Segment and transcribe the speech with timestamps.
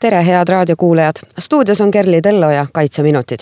[0.00, 3.38] tere, head raadiokuulajad, stuudios on Kerli Tello ja Kaitseminutid.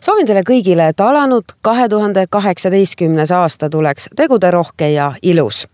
[0.00, 5.68] soovin teile kõigile, et alanud kahe tuhande kaheksateistkümnes aasta tuleks teguderohke ja ilus.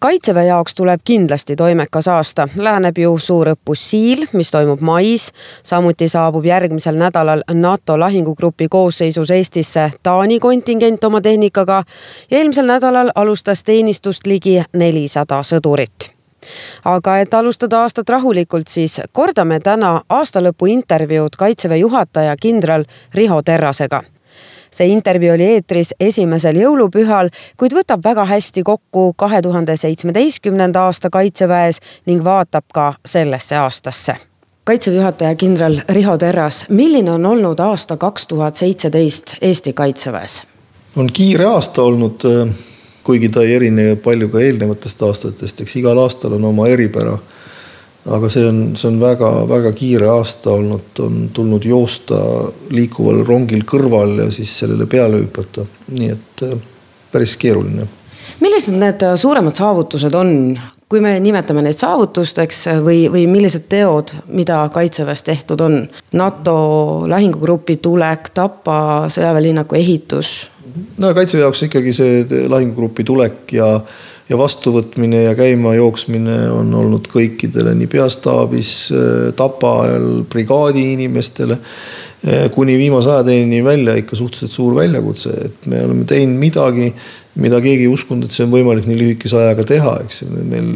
[0.00, 5.32] Kaitseväe jaoks tuleb kindlasti toimekas aasta, läheneb ju suurõppus Siil, mis toimub mais.
[5.62, 11.82] samuti saabub järgmisel nädalal NATO lahingugrupi koosseisus Eestisse Taani kontingent oma tehnikaga.
[12.30, 16.17] Ja eelmisel nädalal alustas teenistust ligi nelisada sõdurit
[16.84, 22.84] aga et alustada aastat rahulikult, siis kordame täna aastalõpu intervjuud kaitseväe juhataja kindral
[23.14, 24.02] Riho Terrasega
[24.70, 31.10] see intervjuu oli eetris esimesel jõulupühal, kuid võtab väga hästi kokku kahe tuhande seitsmeteistkümnenda aasta
[31.10, 34.16] kaitseväes ning vaatab ka sellesse aastasse.
[34.64, 40.42] kaitseväe juhataja kindral Riho Terras, milline on olnud aasta kaks tuhat seitseteist Eesti kaitseväes?
[40.96, 42.24] on kiire aasta olnud
[43.08, 47.16] kuigi ta ei erine palju ka eelnevatest aastatest, eks igal aastal on oma eripära.
[48.08, 52.18] aga see on, see on väga-väga kiire aasta olnud, on tulnud joosta
[52.72, 56.54] liikuval rongil kõrval ja siis sellele peale hüpata, nii et äh,
[57.12, 57.88] päris keeruline.
[58.40, 60.30] millised need suuremad saavutused on,
[60.88, 65.80] kui me nimetame neid saavutusteks või, või millised teod, mida kaitseväes tehtud on?
[66.12, 66.58] NATO
[67.08, 68.78] lahingugrupi tulek, Tapa
[69.12, 70.36] sõjaväelinnaku ehitus
[70.98, 73.68] no kaitseväe jaoks ikkagi see lahingugrupi tulek ja,
[74.28, 78.74] ja vastuvõtmine ja käima jooksmine on olnud kõikidele nii peastaabis,
[79.38, 81.58] Tapa ajal brigaadi inimestele
[82.54, 86.88] kuni viimase ajateenini välja ikka suhteliselt suur väljakutse, et me oleme teinud midagi,
[87.38, 90.32] mida keegi ei uskunud, et see on võimalik nii lühikese ajaga teha, eks ju.
[90.50, 90.72] meil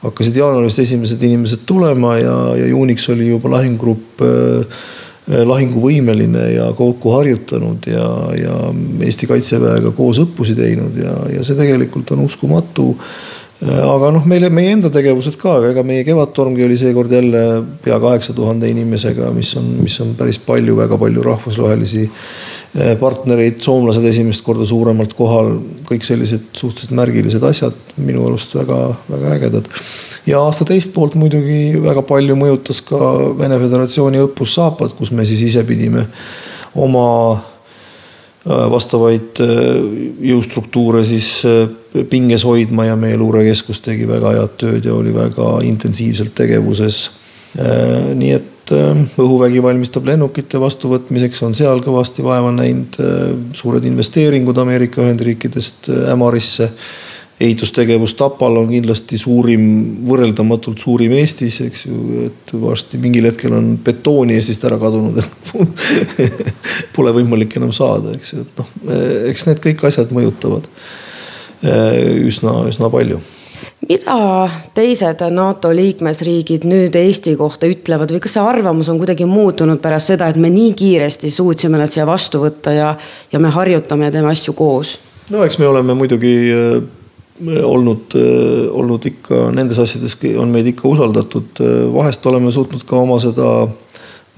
[0.00, 4.64] hakkasid jaanuarist esimesed inimesed tulema ja, ja juuniks oli juba lahingugrupp Äh,
[5.30, 8.54] lahinguvõimeline ja kokku harjutanud ja, ja
[9.06, 12.92] Eesti kaitseväega koos õppusi teinud ja, ja see tegelikult on uskumatu.
[13.60, 17.44] Äh, aga noh, meile, meie enda tegevused ka, ega meie Kevadtormgi oli seekord jälle
[17.84, 22.08] pea kaheksa tuhande inimesega, mis on, mis on päris palju, väga palju rahvusvahelisi
[22.70, 25.56] Eh, partnereid, soomlased esimest korda suuremalt kohal,
[25.88, 29.66] kõik sellised suhteliselt märgilised asjad, minu arust väga-väga ägedad.
[30.26, 33.00] ja aasta teist poolt muidugi väga palju mõjutas ka
[33.40, 36.06] Vene Föderatsiooni õppus Saapad, kus me siis ise pidime
[36.78, 37.42] oma äh,
[38.44, 39.64] vastavaid äh,
[40.30, 41.66] jõustruktuure siis äh,
[42.08, 47.10] pinges hoidma ja meie luurekeskus tegi väga head tööd ja oli väga intensiivselt tegevuses.
[48.14, 52.98] nii et Äh, õhuvägi valmistab lennukite vastuvõtmiseks, on seal kõvasti vaeva näinud.
[53.02, 53.22] Äh,
[53.56, 56.70] suured investeeringud Ameerika Ühendriikidest äh, Ämarisse.
[57.40, 59.64] Ehitustegevus Tapal on kindlasti suurim,
[60.08, 65.52] võrreldamatult suurim Eestis, eks ju, et varsti mingil hetkel on betooni Eestist ära kadunud, et
[66.96, 68.72] pole võimalik enam saada, eks ju, et noh,
[69.32, 70.68] eks need kõik asjad mõjutavad
[71.60, 73.20] üsna, üsna palju
[73.88, 79.80] mida teised NATO liikmesriigid nüüd Eesti kohta ütlevad või kas see arvamus on kuidagi muutunud
[79.82, 82.94] pärast seda, et me nii kiiresti suutsime nad siia vastu võtta ja,
[83.32, 84.98] ja me harjutame ja teeme asju koos?
[85.30, 86.80] no eks me oleme muidugi äh,
[87.64, 92.96] olnud, äh, olnud ikka nendes asjades on meid ikka usaldatud, äh, vahest oleme suutnud ka
[93.00, 93.68] oma seda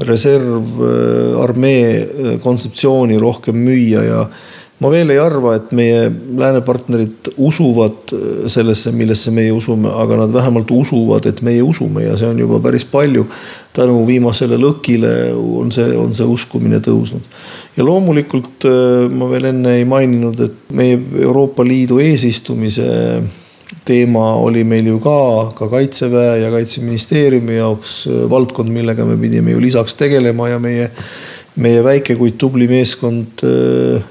[0.03, 4.29] reservarmee kontseptsiooni rohkem müüa ja
[4.83, 6.07] ma veel ei arva, et meie
[6.39, 8.15] lääne partnerid usuvad
[8.51, 12.61] sellesse, millesse meie usume, aga nad vähemalt usuvad, et meie usume ja see on juba
[12.65, 13.27] päris palju.
[13.73, 17.25] tänu viimasele lõkile on see, on see uskumine tõusnud.
[17.77, 22.89] Ja loomulikult äh, ma veel enne ei maininud, et meie Euroopa Liidu eesistumise
[23.89, 25.19] teema oli meil ju ka,
[25.57, 30.91] ka kaitseväe ja kaitseministeeriumi jaoks äh, valdkond, millega me pidime ju lisaks tegelema ja meie,
[31.57, 34.11] meie väike, kuid tubli meeskond äh,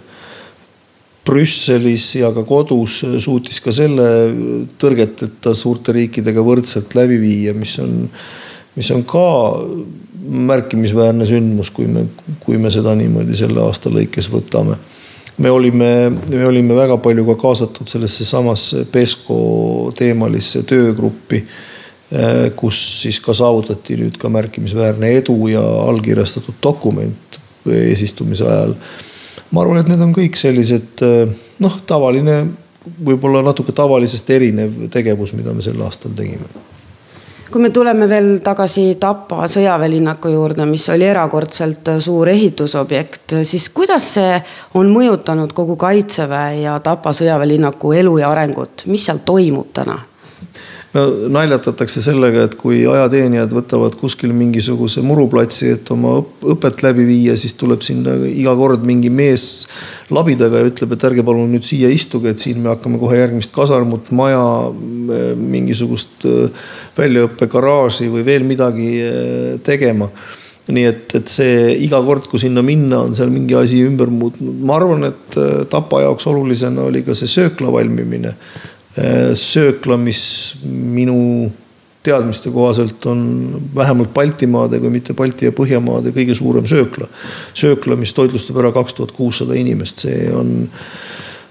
[1.21, 4.05] Brüsselis ja ka kodus suutis ka selle
[4.81, 8.07] tõrgeteta suurte riikidega võrdselt läbi viia, mis on,
[8.75, 9.27] mis on ka
[10.21, 12.05] märkimisväärne sündmus, kui me,
[12.39, 14.77] kui me seda niimoodi selle aasta lõikes võtame.
[15.37, 15.91] me olime,
[16.29, 21.43] me olime väga palju ka kaasatud sellesse samasse PESCO teemalisse töögruppi,
[22.55, 27.39] kus siis ka saavutati nüüd ka märkimisväärne edu ja allkirjastatud dokument
[27.71, 28.75] eesistumise ajal
[29.51, 31.31] ma arvan, et need on kõik sellised äh,
[31.63, 32.41] noh, tavaline,
[33.05, 36.47] võib-olla natuke tavalisest erinev tegevus, mida me sel aastal tegime.
[37.51, 44.07] Kui me tuleme veel tagasi Tapa sõjaväelinnaku juurde, mis oli erakordselt suur ehitusobjekt, siis kuidas
[44.15, 44.37] see
[44.79, 49.99] on mõjutanud kogu kaitseväe ja Tapa sõjaväelinnaku elu ja arengut, mis seal toimub täna?
[50.95, 56.17] No naljatatakse sellega, et kui ajateenijad võtavad kuskil mingisuguse muruplatsi, et oma
[56.53, 59.67] õpet läbi viia, siis tuleb sinna iga kord mingi mees
[60.11, 63.53] labidaga ja ütleb, et ärge palun nüüd siia istuge, et siin me hakkame kohe järgmist
[63.55, 64.43] kasarmut, maja,
[65.39, 70.11] mingisugust äh, väljaõppegaraaži või veel midagi äh, tegema
[70.71, 74.59] nii et, et see iga kord, kui sinna minna, on seal mingi asi ümber muutnud.
[74.61, 78.35] ma arvan, et äh, Tapa jaoks olulisena oli ka see söökla valmimine.
[78.99, 81.47] Äh, söökla, mis minu
[82.03, 83.21] teadmiste kohaselt on
[83.75, 87.07] vähemalt Baltimaade, kui mitte Balti ja Põhjamaade kõige suurem söökla.
[87.53, 90.67] söökla, mis toitlustab ära kaks tuhat kuussada inimest, see on,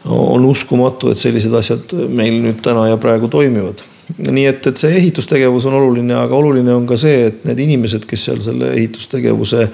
[0.05, 3.81] on uskumatu, et sellised asjad meil nüüd täna ja praegu toimivad.
[4.19, 8.05] nii et, et see ehitustegevus on oluline, aga oluline on ka see, et need inimesed,
[8.11, 9.69] kes seal selle ehitustegevuse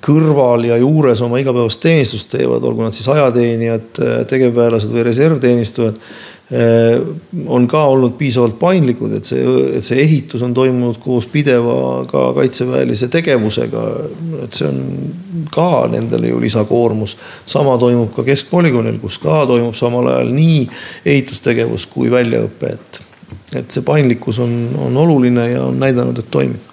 [0.00, 3.98] kõrval ja juures oma igapäevast teenistust teevad, olgu nad siis ajateenijad,
[4.30, 5.98] tegevväelased või reservteenistujad
[6.52, 7.00] Äh,
[7.46, 9.40] on ka olnud piisavalt paindlikud, et see,
[9.78, 13.84] et see ehitus on toimunud koos pideva ka kaitseväelise tegevusega.
[14.44, 14.82] et see on
[15.54, 17.16] ka nendele ju lisakoormus.
[17.46, 20.68] sama toimub ka keskpolügoonil, kus ka toimub samal ajal nii
[21.14, 23.00] ehitustegevus kui väljaõpe, et,
[23.62, 24.52] et see paindlikkus on,
[24.90, 26.71] on oluline ja on näidanud, et toimib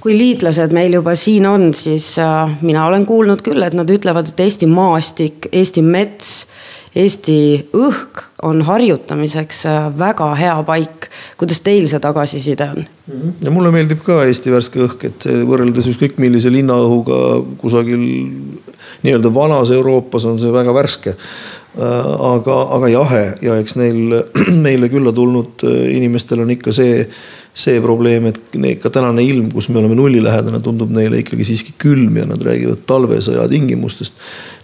[0.00, 4.32] kui liitlased meil juba siin on, siis äh, mina olen kuulnud küll, et nad ütlevad,
[4.32, 6.46] et Eesti maastik, Eesti mets
[6.90, 7.36] Eesti
[7.76, 11.06] õhk on harjutamiseks äh, väga hea paik.
[11.38, 12.86] kuidas teil see tagasiside on?
[13.06, 13.30] Mhm.
[13.44, 17.20] ja mulle meeldib ka Eesti värske õhk, et võrreldes ükskõik millise linnaõhuga
[17.60, 18.02] kusagil
[19.04, 21.14] nii-öelda vanas Euroopas on see väga värske.
[21.70, 21.82] Äh,
[22.26, 24.16] aga, aga jahe ja eks neil,
[24.66, 27.04] meile külla tulnud äh, inimestel on ikka see
[27.60, 32.14] see probleem, et ka tänane ilm, kus me oleme nullilähedane, tundub neile ikkagi siiski külm
[32.20, 34.18] ja nad räägivad talvesõja tingimustest.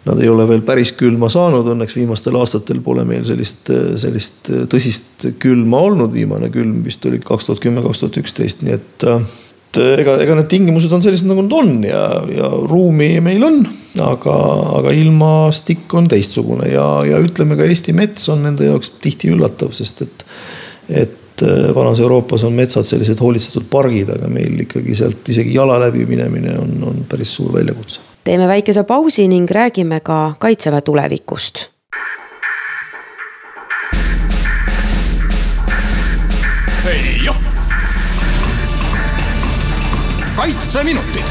[0.07, 5.27] Nad ei ole veel päris külma saanud, õnneks viimastel aastatel pole meil sellist, sellist tõsist
[5.43, 9.09] külma olnud, viimane külm vist oli kaks tuhat kümme, kaks tuhat üksteist, nii et
[9.77, 12.03] et ega, ega need tingimused on sellised, nagu nad on ja,
[12.33, 13.61] ja ruumi meil on,
[14.03, 14.37] aga,
[14.81, 19.73] aga ilmastik on teistsugune ja, ja ütleme ka Eesti mets on nende jaoks tihti üllatav,
[19.77, 20.27] sest et,
[21.05, 25.79] et äh, vanas Euroopas on metsad sellised hoolitsetud pargid, aga meil ikkagi sealt isegi jala
[25.87, 28.03] läbi minemine on, on päris suur väljakutse.
[28.27, 31.67] teeme väikese pausi ning räägime ka kaitseväe tulevikust.
[40.37, 41.23] Kaitseminutid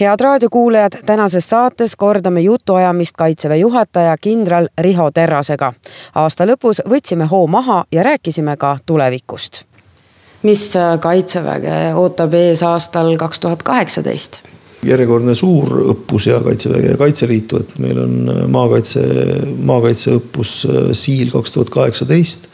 [0.00, 5.72] head raadiokuulajad, tänases saates kordame jutuajamist kaitseväe juhataja kindral Riho Terrasega.
[6.14, 9.64] aasta lõpus võtsime hoo maha ja rääkisime ka tulevikust.
[10.42, 14.40] mis äh, kaitseväge ootab ees aastal kaks tuhat kaheksateist?
[14.82, 19.02] järjekordne suur õppus ja Kaitseväge ja Kaitseliitu, et meil on äh, maakaitse,
[19.58, 22.48] maakaitseõppus äh, Siil kaks tuhat kaheksateist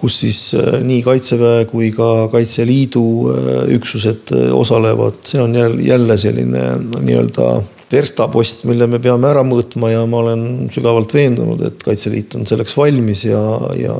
[0.00, 5.54] kus siis äh, nii kaitseväe kui ka Kaitseliidu äh, üksused äh, osalevad, see on
[5.84, 6.64] jälle, selline
[6.96, 7.50] nii-öelda
[7.90, 12.76] verstapost, mille me peame ära mõõtma ja ma olen sügavalt veendunud, et Kaitseliit on selleks
[12.78, 13.42] valmis ja,
[13.76, 13.96] ja,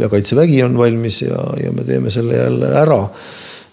[0.00, 3.02] ja Kaitsevägi on valmis ja, ja me teeme selle jälle ära.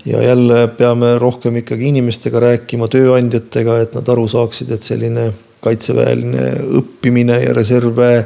[0.06, 5.30] ja jälle peame rohkem ikkagi inimestega rääkima, tööandjatega, et nad aru saaksid, et selline
[5.64, 8.24] kaitseväeline õppimine ja reservväe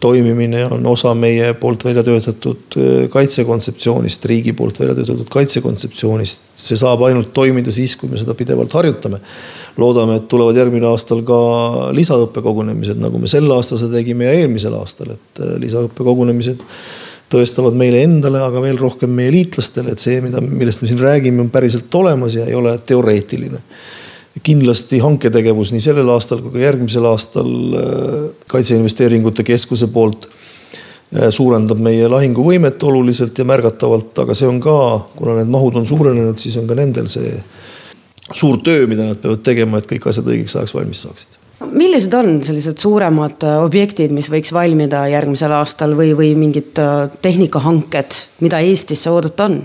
[0.00, 6.44] toimimine on osa meie poolt välja töötatud äh, kaitsekontseptsioonist, riigi poolt välja töötatud kaitsekontseptsioonist.
[6.56, 9.20] see saab ainult toimida siis, kui me seda pidevalt harjutame.
[9.76, 11.40] loodame, et tulevad järgmine aastal ka
[11.96, 16.64] lisaõppekogunemised, nagu me sel aastal seda tegime ja eelmisel aastal, et äh, lisaõppekogunemised
[17.32, 21.42] tõestavad meile endale, aga veel rohkem meie liitlastele, et see, mida, millest me siin räägime,
[21.42, 23.62] on päriselt olemas ja ei ole teoreetiline
[24.46, 28.18] kindlasti hanketegevus nii sellel aastal kui ka järgmisel aastal äh,
[28.50, 34.76] Kaitseinvesteeringute Keskuse poolt äh, suurendab meie lahinguvõimet oluliselt ja märgatavalt, aga see on ka,
[35.16, 37.34] kuna need mahud on suurenenud, siis on ka nendel see
[38.34, 42.42] suur töö, mida nad peavad tegema, et kõik asjad õigeks ajaks valmis saaksid millised on
[42.44, 46.76] sellised suuremad äh, objektid, mis võiks valmida järgmisel aastal või, või mingid
[47.24, 49.64] tehnikahanked, mida Eestisse oodata on?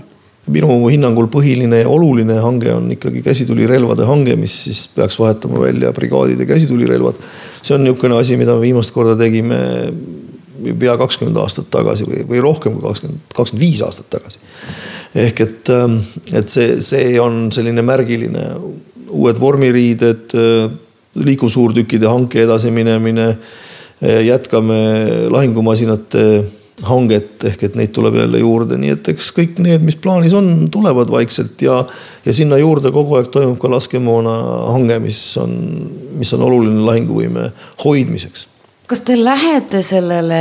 [0.50, 5.92] Minu hinnangul põhiline ja oluline hange on ikkagi käsitulirelvade hange, mis siis peaks vahetama välja
[5.94, 7.20] brigaadide käsitulirelvad.
[7.62, 9.58] see on niisugune asi, mida me viimast korda tegime
[10.78, 14.38] pea kakskümmend aastat tagasi või, või rohkem kui kakskümmend, kakskümmend viis aastat tagasi.
[15.14, 15.98] ehk et, ähm,
[16.32, 18.46] et see, see on selline märgiline,
[19.12, 20.72] uued vormiriided, äh,
[21.14, 23.28] liikursuurtükkide hanke edasiminemine.
[24.02, 26.44] Äh, jätkame lahingumasinate
[26.82, 30.68] hanget ehk et neid tuleb jälle juurde, nii et eks kõik need, mis plaanis on,
[30.72, 31.82] tulevad vaikselt ja.
[32.24, 34.36] ja sinna juurde kogu aeg toimub ka laskemoona
[34.72, 35.52] hange, mis on,
[36.18, 37.50] mis on oluline lahinguvõime
[37.84, 38.46] hoidmiseks.
[38.88, 40.40] kas te lähete sellele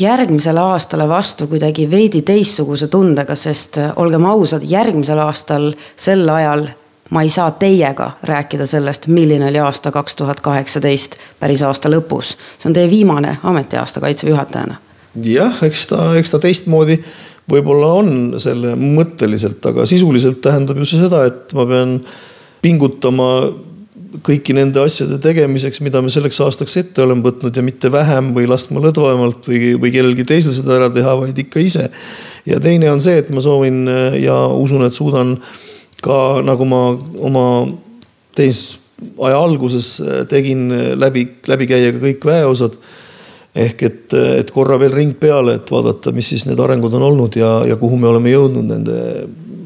[0.00, 6.68] järgmisele aastale vastu kuidagi veidi teistsuguse tundega, sest olgem ausad, järgmisel aastal sel ajal
[7.12, 12.36] ma ei saa teiega rääkida sellest, milline oli aasta kaks tuhat kaheksateist päris aasta lõpus.
[12.58, 14.76] see on teie viimane ametiaasta kaitseväe juhatajana
[15.20, 16.98] jah, eks ta, eks ta teistmoodi
[17.50, 21.98] võib-olla on selle mõtteliselt, aga sisuliselt tähendab ju see seda, et ma pean
[22.62, 23.28] pingutama
[24.22, 28.48] kõiki nende asjade tegemiseks, mida me selleks aastaks ette oleme võtnud ja mitte vähem või
[28.50, 31.88] laskma lõdvemalt või, või kellelgi teisel seda ära teha, vaid ikka ise.
[32.46, 33.86] ja teine on see, et ma soovin
[34.20, 35.38] ja usun, et suudan
[36.04, 36.82] ka nagu ma
[37.24, 37.46] oma
[38.36, 39.94] teenistusaja alguses
[40.30, 42.76] tegin läbi, läbi käia ka kõik väeosad
[43.54, 47.36] ehk et, et korra veel ring peale, et vaadata, mis siis need arengud on olnud
[47.36, 48.98] ja, ja kuhu me oleme jõudnud nende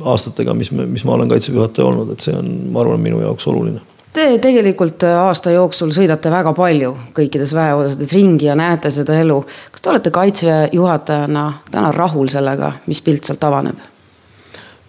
[0.06, 3.20] aastatega, mis me, mis ma olen kaitseväe juhataja olnud, et see on, ma arvan, minu
[3.22, 3.82] jaoks oluline.
[4.16, 9.42] Te tegelikult aasta jooksul sõidate väga palju kõikides väeosades ringi ja näete seda elu.
[9.72, 13.76] kas te olete kaitseväe juhatajana täna rahul sellega, mis pilt sealt avaneb?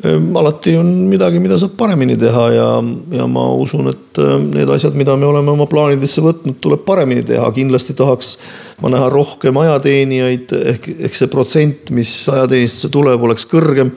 [0.05, 2.65] Ehm, alati on midagi, mida saab paremini teha ja,
[3.17, 7.23] ja ma usun, et ehm, need asjad, mida me oleme oma plaanidesse võtnud, tuleb paremini
[7.25, 7.47] teha.
[7.55, 8.35] kindlasti tahaks
[8.83, 13.89] ma näha rohkem ajateenijaid ehk, ehk see protsent, mis ajateenistusse tuleb, oleks kõrgem.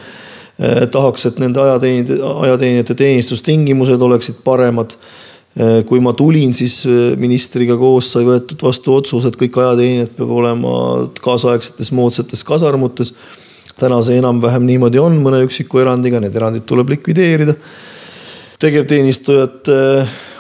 [0.57, 2.17] Ehm, tahaks, et nende ajateenijate,
[2.47, 4.97] ajateenijate teenistustingimused oleksid paremad
[5.91, 6.85] kui ma tulin, siis
[7.19, 10.75] ministriga koos sai võetud vastu otsus, et kõik ajateenijad peab olema
[11.21, 13.11] kaasaegsetes moodsates kasarmutes
[13.81, 17.57] täna see enam-vähem niimoodi on, mõne üksiku erandiga, need erandid tuleb likvideerida.
[18.61, 19.77] tegevteenistujate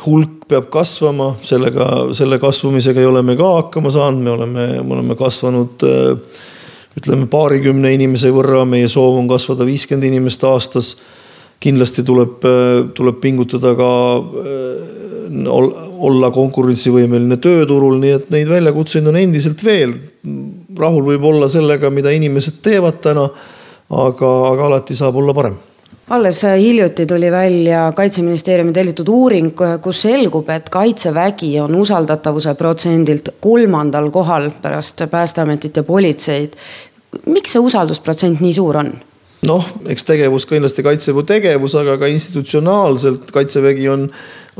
[0.04, 4.96] hulk peab kasvama, sellega, selle kasvamisega ei ole me ka hakkama saanud, me oleme, me
[4.96, 5.84] oleme kasvanud
[6.98, 10.96] ütleme paarikümne inimese võrra, meie soov on kasvada viiskümmend inimest aastas.
[11.60, 12.40] kindlasti tuleb,
[12.96, 13.88] tuleb pingutada ka
[16.00, 19.92] olla konkurentsivõimeline tööturul, nii et neid väljakutseid on endiselt veel.
[20.80, 23.26] Rahul võib olla sellega, mida inimesed teevad täna,
[23.90, 25.58] aga, aga alati saab olla parem
[26.10, 34.10] alles hiljuti tuli välja kaitseministeeriumi tellitud uuring, kus selgub, et kaitsevägi on usaldatavuse protsendilt kolmandal
[34.10, 36.58] kohal pärast päästeametit ja politseid.
[37.26, 38.92] miks see usaldusprotsent nii suur on?
[39.46, 44.10] noh, eks tegevus kindlasti kaitseväe tegevus, aga ka institutsionaalselt kaitsevägi on,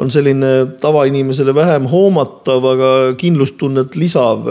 [0.01, 2.91] on selline tavainimesele vähem hoomatav, aga
[3.21, 4.47] kindlustunnet lisav.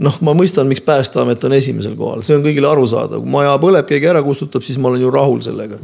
[0.00, 3.84] noh, ma mõistan, miks päästeamet on esimesel kohal, see on kõigile arusaadav, kui maja põleb,
[3.88, 5.76] keegi ära kustutab, siis ma olen ju rahul sellega.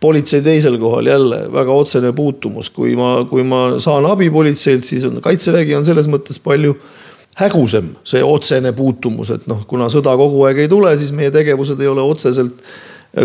[0.00, 5.04] politsei teisel kohal jälle väga otsene puutumus, kui ma, kui ma saan abi politseilt, siis
[5.04, 6.74] on kaitsevägi on selles mõttes palju
[7.38, 11.80] hägusam, see otsene puutumus, et noh, kuna sõda kogu aeg ei tule, siis meie tegevused
[11.80, 12.64] ei ole otseselt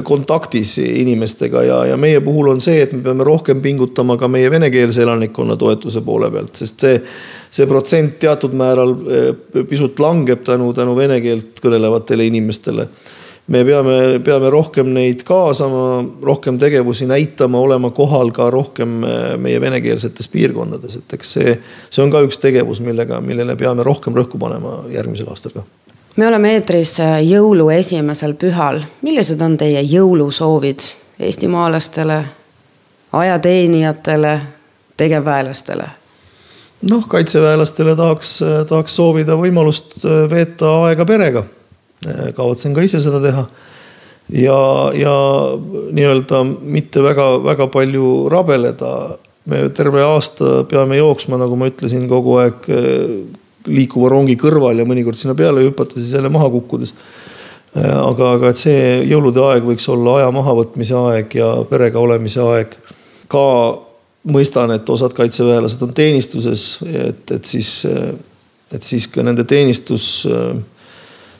[0.03, 4.49] kontaktis inimestega ja, ja meie puhul on see, et me peame rohkem pingutama ka meie
[4.51, 6.95] venekeelse elanikkonna toetuse poole pealt, sest see,
[7.53, 9.27] see protsent teatud määral eh,
[9.69, 12.87] pisut langeb tänu, tänu vene keelt kõnelevatele inimestele.
[13.47, 19.61] me peame, peame rohkem neid kaasama, rohkem tegevusi näitama, olema kohal ka rohkem eh, meie
[19.61, 21.57] venekeelsetes piirkondades, et eks see,
[21.89, 25.84] see on ka üks tegevus, millega, millele peame rohkem rõhku panema järgmisel aastal ka
[26.15, 28.81] me oleme eetris äh, jõulu esimesel pühal.
[29.01, 30.83] millised on teie jõulusoovid
[31.19, 32.23] eestimaalastele,
[33.13, 34.39] ajateenijatele,
[34.97, 35.87] tegevväelastele?
[36.89, 41.45] noh, kaitseväelastele tahaks, tahaks soovida võimalust äh, veeta aega perega.
[42.07, 43.45] Äh, kavatsen ka ise seda teha.
[44.29, 44.59] ja,
[44.95, 45.15] ja
[45.91, 49.17] nii-öelda mitte väga-väga palju rabeleda.
[49.45, 52.65] me terve aasta peame jooksma, nagu ma ütlesin, kogu aeg
[53.67, 56.93] liikuva rongi kõrval ja mõnikord sinna peale hüpata, siis jälle maha kukkudes.
[57.75, 62.43] Äh, aga, aga et see jõulude aeg võiks olla aja mahavõtmise aeg ja perega olemise
[62.43, 62.77] aeg.
[63.27, 63.45] ka
[64.29, 67.85] mõistan, et osad kaitseväelased on teenistuses, et, et siis,
[68.73, 70.25] et siis ka nende teenistus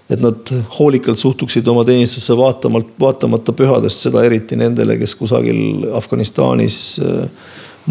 [0.09, 6.79] et nad hoolikalt suhtuksid oma teenistusse vaatamalt, vaatamata pühadest, seda eriti nendele, kes kusagil Afganistanis
[7.01, 7.25] äh,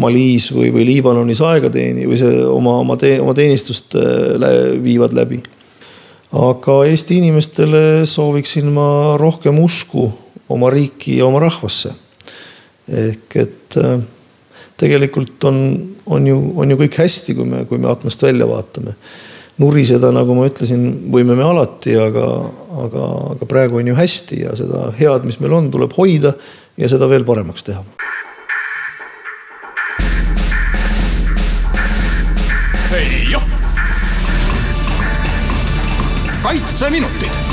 [0.01, 5.15] Malis või, või Liibanonis aega teeni või see oma, oma tee, oma teenistust äh, viivad
[5.15, 5.39] läbi.
[6.35, 10.09] aga Eesti inimestele sooviksin ma rohkem usku
[10.51, 11.93] oma riiki ja oma rahvasse.
[12.91, 14.01] ehk et äh,
[14.77, 15.61] tegelikult on,
[16.05, 18.97] on ju, on ju kõik hästi, kui me, kui me aknast välja vaatame.
[19.57, 22.25] nuriseda, nagu ma ütlesin, võime me alati, aga,
[22.83, 26.33] aga, aga praegu on ju hästi ja seda head, mis meil on, tuleb hoida
[26.75, 28.04] ja seda veel paremaks teha
[36.55, 37.44] いつゃみのって。